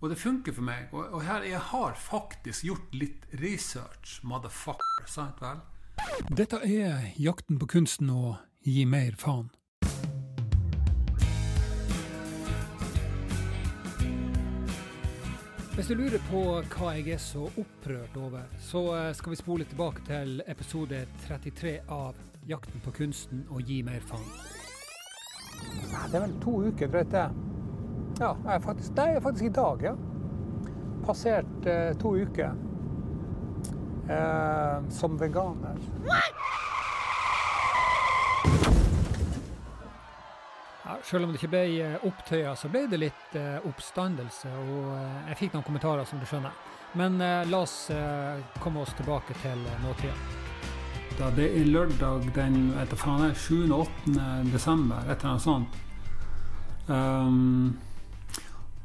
[0.00, 0.92] Og det funker for meg.
[0.94, 5.06] Og, og her jeg har faktisk gjort litt research, motherfucker.
[5.10, 5.62] Sant vel?
[6.30, 9.48] Dette er jakten på kunsten å gi mer faen.
[15.74, 16.40] Hvis du lurer på
[16.74, 21.76] hva jeg er så opprørt over, så eh, skal vi spole tilbake til episode 33
[21.94, 22.18] av
[22.48, 24.26] Jakten på kunsten å gi mer faen.
[26.08, 27.28] Det er vel to uker, drøyt det.
[28.18, 29.92] Ja, jeg er faktisk, er faktisk i dag, ja.
[31.06, 32.50] Passert eh, to uker
[34.10, 35.78] eh, som veganer.
[40.84, 44.50] Ja, selv om det ikke ble eh, opptøyer, så ble det litt eh, oppstandelse.
[44.66, 46.58] Og eh, jeg fikk noen kommentarer, som du skjønner.
[46.98, 50.14] Men eh, la oss eh, komme oss tilbake til eh, nåtida.
[51.18, 53.68] Da det er lørdag den vet du faen, jeg, 7.
[53.68, 54.30] og 8.
[54.50, 55.84] desember, et eller annet sånt.
[56.88, 57.76] Um,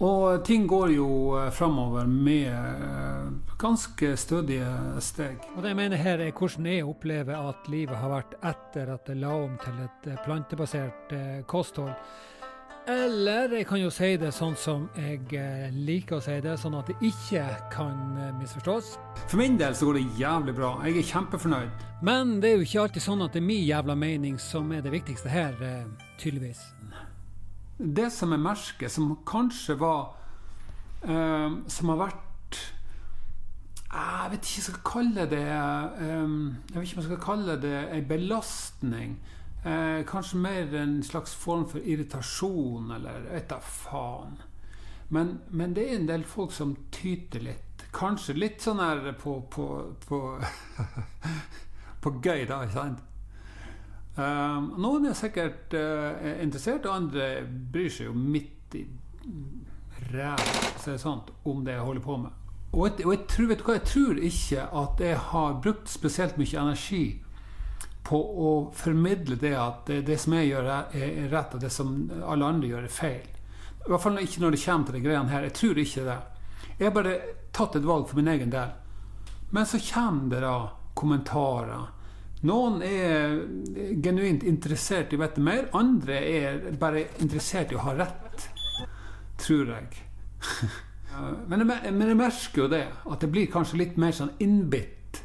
[0.00, 3.26] og ting går jo eh, framover med eh,
[3.60, 4.70] ganske stødige
[5.04, 5.36] steg.
[5.56, 9.12] Og det jeg mener her er hvordan jeg opplever at livet har vært etter at
[9.12, 11.12] jeg la om til et eh, plantebasert
[11.50, 11.92] kosthold.
[12.88, 15.20] Eller jeg kan jo si det sånn som jeg
[15.76, 18.94] liker å si det, sånn at det ikke kan misforstås.
[19.26, 20.72] For min del så går det jævlig bra.
[20.88, 21.86] Jeg er kjempefornøyd.
[22.08, 24.80] Men det er jo ikke alltid sånn at det er min jævla mening som er
[24.82, 25.60] det viktigste her,
[26.18, 26.64] tydeligvis.
[27.80, 30.16] Det som er merket, som kanskje var
[31.00, 32.58] eh, Som har vært
[33.88, 36.34] eh, Jeg vet ikke om jeg skal kalle det eh,
[36.68, 39.16] Jeg vet ikke om jeg skal kalle det ei belastning.
[39.64, 44.38] Eh, kanskje mer en slags form for irritasjon, eller vet da faen.
[45.08, 47.84] Men, men det er en del folk som tyter litt.
[47.96, 49.66] Kanskje litt sånn her på På,
[50.06, 50.20] på,
[52.04, 53.06] på gøy, da, ikke sant?
[54.20, 57.30] Um, noen er sikkert uh, interessert, og andre
[57.72, 58.84] bryr seg jo midt i
[60.10, 61.06] ræva
[61.48, 62.36] om det jeg holder på med.
[62.72, 65.90] Og jeg, og jeg, tror, vet du hva, jeg tror ikke at jeg har brukt
[65.90, 67.04] spesielt mye energi
[68.06, 71.94] på å formidle det at det, det som jeg gjør, er rett, og det som
[72.20, 73.26] alle andre gjør, er feil.
[73.80, 75.46] I hvert fall ikke når det kommer til de greiene her.
[75.48, 76.18] Jeg tror ikke det.
[76.76, 77.16] Jeg har bare
[77.56, 78.76] tatt et valg for min egen del.
[79.50, 80.54] Men så kommer det da
[80.94, 81.88] kommentarer.
[82.48, 83.34] Noen er
[84.00, 88.46] genuint interessert i å vite mer, andre er bare interessert i å ha rett.
[89.40, 90.06] Tror jeg.
[91.50, 95.20] men, jeg men jeg merker jo det, at jeg blir kanskje litt mer sånn innbitt.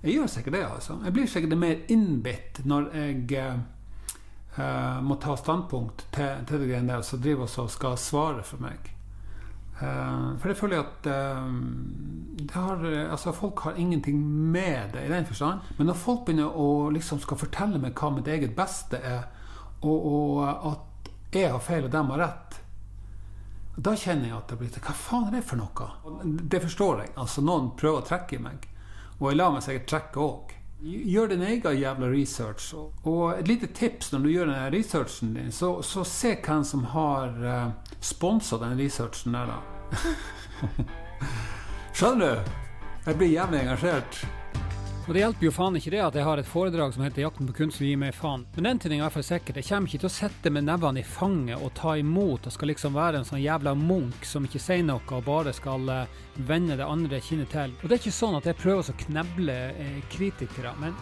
[0.00, 0.96] Jeg gjør sikkert det, altså.
[1.04, 6.94] Jeg blir sikkert mer innbitt når jeg eh, må ta standpunkt til, til det greiene
[6.94, 8.88] der, som driver og skal svare for meg.
[9.80, 15.26] Uh, for jeg føler at uh, har, altså folk har ingenting med det i den
[15.26, 15.66] forstand.
[15.78, 19.24] Men når folk begynner å liksom skal fortelle meg hva mitt eget beste er,
[19.80, 22.60] og, og at jeg har feil og dem har rett,
[23.80, 25.90] da kjenner jeg at det blir Hva faen er det for noe?
[26.26, 27.12] Det forstår jeg.
[27.22, 28.66] Altså Noen prøver å trekke i meg.
[29.20, 30.54] Og jeg lar meg sikkert trekke òg.
[30.82, 32.74] Gjør din egen jævla research.
[33.04, 36.84] Og et lite tips når du gjør den researchen din, så, så se hvem som
[36.84, 39.58] har uh, sponsa den researchen der, da.
[41.96, 42.52] Skjønner du?
[43.06, 44.24] Jeg blir jævlig engasjert.
[45.10, 47.48] Og det hjelper jo faen ikke det at jeg har et foredrag som heter 'Jakten
[47.48, 48.44] på kunst som gir meg faen'.
[48.54, 49.56] Men den ting er i hvert fall sikkert.
[49.58, 52.70] Jeg kommer ikke til å sitte med nevene i fanget og ta imot og skal
[52.70, 56.06] liksom være en sånn jævla munk som ikke sier noe og bare skal uh,
[56.46, 57.74] vende det andre kinnet til.
[57.82, 60.94] Og det er ikke sånn at jeg prøver å kneble eh, kritikere, men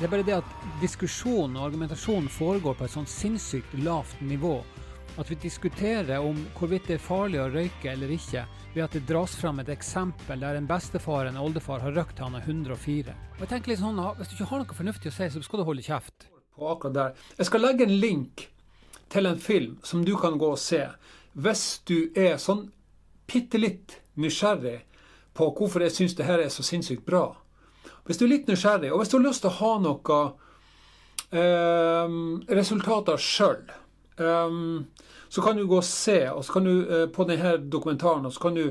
[0.00, 4.56] det er bare det at diskusjonen og argumentasjonen foregår på et sånn sinnssykt lavt nivå.
[5.20, 9.02] At vi diskuterer om hvorvidt det er farlig å røyke eller ikke, ved at det
[9.04, 13.16] dras fram et eksempel der en bestefar en oldefar har røkt til han er 104.
[13.36, 15.60] Og jeg tenker litt sånn, Hvis du ikke har noe fornuftig å si, så skal
[15.60, 16.24] du holde kjeft.
[16.56, 17.18] På akkurat der.
[17.36, 18.46] Jeg skal legge en link
[19.12, 20.86] til en film som du kan gå og se
[21.34, 22.70] hvis du er sånn
[23.28, 24.80] bitte litt nysgjerrig
[25.36, 27.36] på hvorfor jeg syns det her er så sinnssykt bra.
[28.08, 30.22] Hvis du er litt nysgjerrig, og hvis du har lyst til å ha noe
[31.36, 32.18] eh,
[32.56, 33.68] resultater sjøl
[34.20, 34.86] Um,
[35.28, 38.34] så kan du gå og se, og så kan du uh, på denne dokumentaren og
[38.34, 38.66] så kan du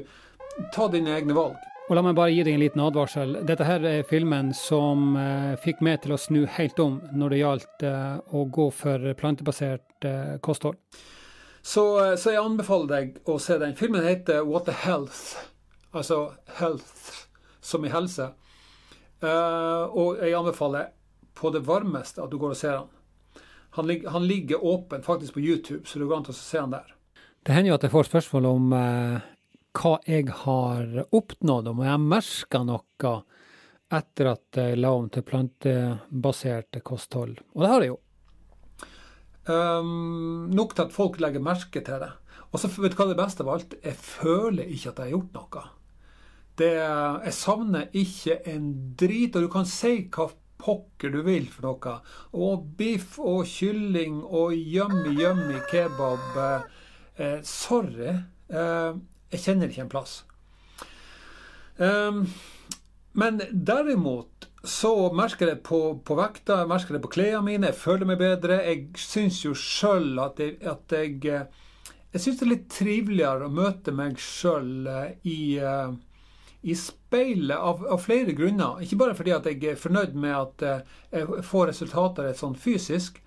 [0.76, 1.58] ta dine egne valg.
[1.90, 3.40] Og La meg bare gi deg en liten advarsel.
[3.50, 7.40] Dette her er filmen som uh, fikk meg til å snu helt om når det
[7.40, 9.86] gjaldt uh, å gå for plantebasert
[10.46, 10.78] kosthold.
[11.60, 11.84] Så,
[12.16, 13.74] så, jeg anbefaler deg å se den.
[13.76, 15.42] Filmen heter What the Health.
[15.92, 17.26] Altså health
[17.60, 18.30] som i helse.
[19.20, 20.94] og jeg anbefaler
[21.36, 22.99] på det varmeste at du går og ser den.
[23.78, 26.96] Han, han, ligger åpen faktisk på YouTube, så det går an å se han der.
[27.46, 29.28] Det hender jo at jeg får spørsmål om eh,
[29.80, 33.14] hva jeg har oppnådd, om jeg merka noe
[33.90, 37.40] etter at jeg la om til plantebasert kosthold.
[37.56, 38.00] Og det har jeg jo.
[39.50, 42.12] Um, nok til at folk legger merke til det.
[42.50, 43.76] Og så vet du hva det beste av alt?
[43.82, 45.66] Jeg føler ikke at jeg har gjort noe.
[46.60, 48.70] Det, jeg savner ikke en
[49.00, 50.28] drit, og du kan si hva
[50.60, 51.96] pokker du vil for noe.
[52.36, 56.36] Og biff og kylling og yummy, yummy kebab.
[57.16, 58.18] Eh, sorry.
[58.50, 59.00] Eh,
[59.32, 60.20] jeg kjenner ikke en plass.
[61.80, 62.26] Um,
[63.16, 67.80] men derimot så merker jeg på, på vekta, jeg merker det på klærne mine, jeg
[67.80, 68.60] føler meg bedre.
[68.66, 71.66] Jeg syns jo sjøl at, jeg, at jeg eh,
[72.10, 75.94] Jeg syns det er litt triveligere å møte meg sjøl eh, i, eh,
[76.62, 78.82] i speilet av, av, flere grunner.
[78.84, 80.64] Ikke bare fordi jeg er fornøyd med at
[81.14, 83.22] jeg får resultater sånn fysisk,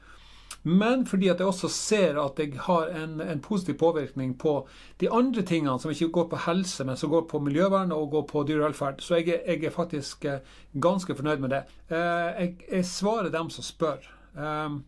[0.63, 4.61] men fordi jeg også ser at jeg har en, en, positiv påvirkning på
[5.01, 8.23] de andre tingene som ikke går på helse, men som går på miljøvern og går
[8.31, 9.03] på dyrevelferd.
[9.03, 10.39] Så jeg, jeg, er faktisk eh,
[10.79, 11.65] ganske fornøyd med det.
[11.91, 11.99] Eh,
[12.39, 14.07] jeg, jeg svarer dem som spør.
[14.35, 14.85] Um,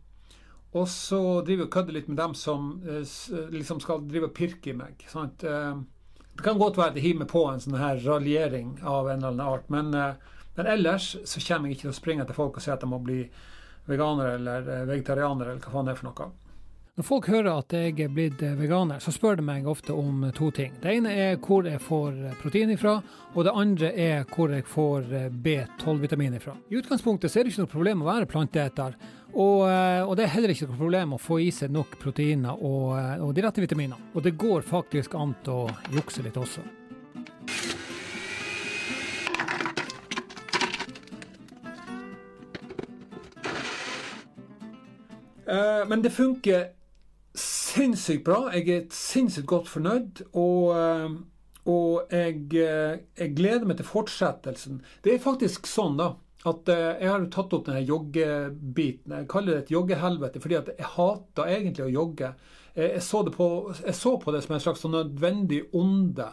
[0.75, 2.71] og så driver jeg og kødder litt med dem som
[3.55, 5.05] liksom skal drive og pirke i meg.
[5.11, 5.45] Sant?
[6.35, 9.21] Det kan godt være at jeg hiver meg på en sånn her raljering av en
[9.21, 9.93] eller annen art, men,
[10.57, 12.91] men ellers så kommer jeg ikke til å springe etter folk og si at de
[12.91, 13.21] må bli
[13.87, 16.33] veganere eller vegetarianere eller hva faen det er for noe.
[16.95, 20.29] Når folk hører at jeg er blitt eh, veganer, så spør de meg ofte om
[20.37, 20.77] to ting.
[20.79, 22.93] Det ene er hvor jeg får eh, protein ifra,
[23.33, 25.09] og det andre er hvor jeg får
[25.43, 26.55] B12-vitamin ifra.
[26.71, 28.95] I utgangspunktet så er det ikke noe problem å være planteeter,
[29.35, 32.95] og, og, det er heller ikke noe problem å få i seg nok proteiner og,
[33.27, 33.99] og de rette vitaminene.
[34.15, 36.63] Og det går faktisk an å jukse litt også.
[45.55, 46.67] Eh, men det funker
[47.39, 48.49] sinnssykt bra.
[48.55, 50.25] Jeg er sinnssykt godt fornøyd.
[50.33, 51.11] Og, eh,
[51.65, 54.83] og jeg, eh, jeg, gleder meg til fortsettelsen.
[55.05, 56.15] Det er faktisk sånn, da.
[56.45, 59.15] At jeg har tatt opp denne joggebiten.
[59.17, 62.35] Jeg kaller det et joggehelvete, fordi at jeg hater egentlig å jogge.
[62.77, 63.47] Jeg så, på,
[63.79, 66.27] jeg så på det som en slags sånn nødvendig onde.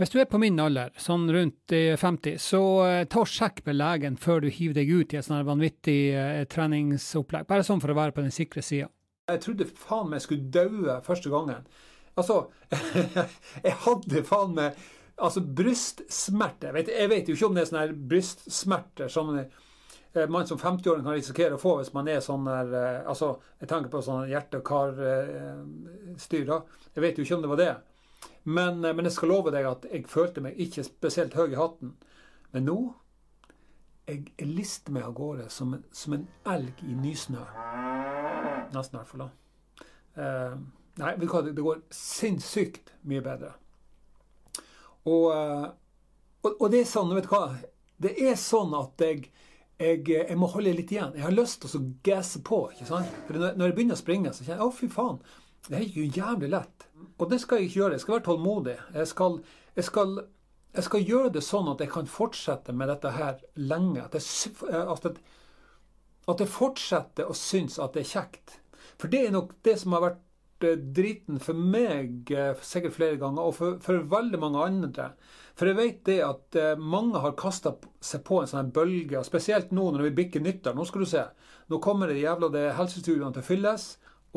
[0.00, 3.76] Hvis du er på min alder, sånn rundt 50, så eh, ta og sjekk med
[3.76, 7.44] legen før du hiver deg ut i et sånt vanvittig eh, treningsopplegg.
[7.50, 8.88] Bare sånn for å være på den sikre sida.
[9.28, 11.68] Jeg trodde faen meg jeg skulle daue første gangen.
[12.16, 12.38] Altså,
[13.66, 14.80] jeg hadde faen meg
[15.20, 16.70] altså brystsmerter.
[16.70, 20.58] Jeg vet, jeg vet jo ikke om det er sånne brystsmerter som eh, man som
[20.58, 24.30] 50-åring kan risikere å få hvis man er sånn der Altså, jeg tenker på sånn
[24.30, 26.50] hjerte- og karstyr.
[26.94, 27.74] Jeg vet jo ikke om det var det.
[28.44, 31.60] Men, eh, men, jeg skal love deg at jeg følte meg ikke spesielt høy i
[31.60, 31.94] hatten.
[32.54, 32.80] Men nå
[34.08, 37.44] jeg, jeg lister meg av gårde som som en elg i nysnø.
[38.74, 39.30] Nesten, i hvert fall.
[41.00, 43.54] Nei, du hva, det, det går sinnssykt mye bedre.
[45.08, 45.68] Og, uh,
[46.44, 47.44] og, og, det er sånn, vet du hva
[48.00, 49.30] Det er sånn at jeg,
[49.80, 51.14] jeg, jeg må holde litt igjen.
[51.16, 52.66] Jeg har lyst til å gasse på.
[52.74, 53.16] ikke sant?
[53.26, 55.20] For når, jeg begynner å springe, så kjenner jeg å, fy faen.
[55.68, 56.86] Det er jo jævlig lett.
[57.20, 57.96] Og det skal jeg ikke gjøre.
[57.96, 58.76] Jeg skal være tålmodig.
[58.96, 59.36] Jeg skal,
[59.76, 60.16] jeg skal,
[60.76, 64.06] jeg skal gjøre det sånn at jeg kan fortsette med dette her lenge.
[64.06, 65.20] At jeg, at jeg,
[66.30, 68.56] at jeg fortsetter å synes at det er kjekt.
[69.00, 70.29] For det er nok det som har vært eh,
[70.62, 75.10] driten for meg eh, sikkert flere ganger, og for, for veldig mange andre.
[75.58, 77.74] For jeg vet det at eh, mange har kasta
[78.04, 80.76] seg på en sånn bølge, spesielt nå når vi bikker nyttår.
[80.76, 81.26] Nå skal du se.
[81.70, 83.90] Nå kommer det jævla det helsestudiene til å fylles.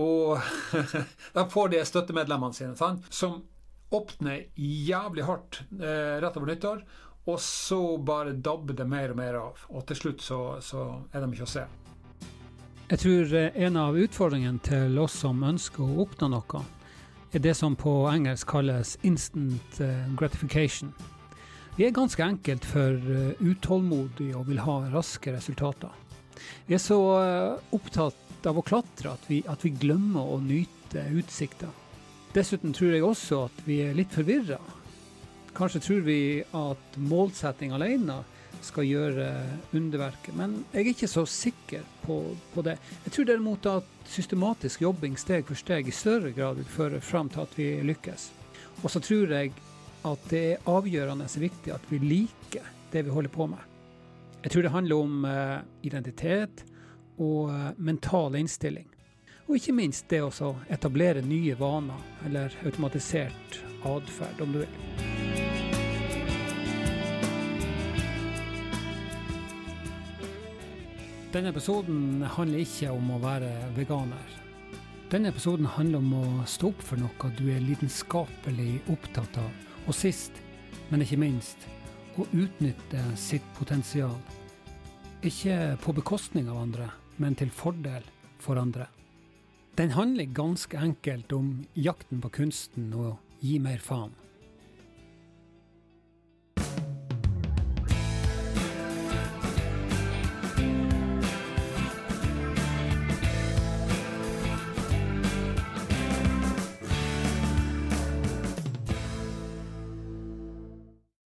[0.03, 0.41] Og
[1.35, 3.05] da får de støttemedlemmene sine, sant?
[3.13, 3.43] som
[3.93, 6.83] åpner jævlig hardt eh, rett over nyttår.
[7.29, 9.63] Og så bare dabber det mer og mer av.
[9.71, 11.67] Og til slutt så, så er de ikke å se.
[12.93, 16.59] Jeg tror eh, en av utfordringene til oss som ønsker å oppnå noe,
[17.33, 20.91] er det som på engelsk kalles instant eh, gratification.
[21.73, 25.89] Vi er ganske enkelt for eh, utålmodige og vil ha raske resultater.
[26.67, 26.99] Vi er så
[27.73, 31.71] opptatt av å klatre at vi, at vi glemmer å nyte utsikta.
[32.37, 34.61] Dessuten tror jeg også at vi er litt forvirra.
[35.57, 38.21] Kanskje tror vi at målsetting alene
[38.61, 39.27] skal gjøre
[39.73, 42.19] underverket, men jeg er ikke så sikker på,
[42.53, 42.77] på, det.
[43.05, 47.31] Jeg tror derimot at systematisk jobbing steg for steg i større grad vil føre fram
[47.33, 48.29] til at vi lykkes.
[48.83, 49.53] Og så tror jeg
[50.03, 53.61] at det er avgjørende viktig at vi liker det vi holder på med.
[54.43, 56.65] Jeg tror det handler om uh, identitet,
[57.17, 58.87] og eh, mental innstilling.
[59.47, 65.12] Og ikke minst det å etablere nye vaner, eller automatisert atferd, om du vil.
[71.33, 74.33] Denne episoden handler ikke om å være veganer.
[75.09, 79.47] Denne episoden handler om å stå opp for noe du er lidenskapelig opptatt av,
[79.87, 80.37] og sist,
[80.91, 81.65] men ikke minst,
[82.21, 84.13] å utnytte sitt potensial.
[85.25, 88.05] Ikke på bekostning av andre, men til fordel
[88.37, 88.85] for andre.
[89.73, 94.13] Den handler ganske enkelt om jakten på kunsten og gi mer faen.